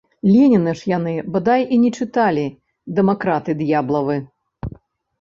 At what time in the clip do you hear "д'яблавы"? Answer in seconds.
3.63-4.21